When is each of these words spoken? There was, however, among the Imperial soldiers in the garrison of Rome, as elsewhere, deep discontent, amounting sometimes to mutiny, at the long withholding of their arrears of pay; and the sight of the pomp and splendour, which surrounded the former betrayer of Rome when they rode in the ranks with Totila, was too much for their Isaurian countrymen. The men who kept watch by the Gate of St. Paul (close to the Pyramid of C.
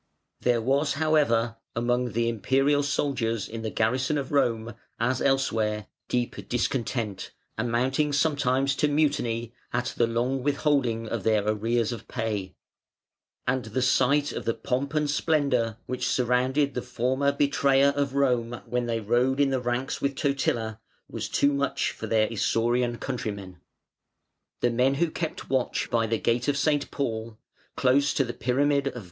There 0.39 0.63
was, 0.63 0.93
however, 0.93 1.57
among 1.75 2.13
the 2.13 2.27
Imperial 2.27 2.81
soldiers 2.81 3.47
in 3.47 3.61
the 3.61 3.69
garrison 3.69 4.17
of 4.17 4.31
Rome, 4.31 4.73
as 4.99 5.21
elsewhere, 5.21 5.85
deep 6.07 6.49
discontent, 6.49 7.29
amounting 7.55 8.11
sometimes 8.11 8.73
to 8.77 8.87
mutiny, 8.87 9.53
at 9.71 9.93
the 9.95 10.07
long 10.07 10.41
withholding 10.41 11.07
of 11.07 11.21
their 11.21 11.47
arrears 11.47 11.91
of 11.91 12.07
pay; 12.07 12.55
and 13.45 13.65
the 13.65 13.81
sight 13.83 14.31
of 14.31 14.45
the 14.45 14.55
pomp 14.55 14.95
and 14.95 15.07
splendour, 15.07 15.77
which 15.85 16.07
surrounded 16.07 16.73
the 16.73 16.81
former 16.81 17.31
betrayer 17.31 17.89
of 17.95 18.15
Rome 18.15 18.59
when 18.65 18.87
they 18.87 18.99
rode 18.99 19.39
in 19.39 19.51
the 19.51 19.61
ranks 19.61 20.01
with 20.01 20.15
Totila, 20.15 20.79
was 21.11 21.29
too 21.29 21.53
much 21.53 21.91
for 21.91 22.07
their 22.07 22.27
Isaurian 22.27 22.99
countrymen. 22.99 23.59
The 24.61 24.71
men 24.71 24.95
who 24.95 25.11
kept 25.11 25.51
watch 25.51 25.91
by 25.91 26.07
the 26.07 26.17
Gate 26.17 26.47
of 26.47 26.57
St. 26.57 26.89
Paul 26.89 27.37
(close 27.75 28.15
to 28.15 28.23
the 28.23 28.33
Pyramid 28.33 28.87
of 28.87 28.93
C. 28.95 28.99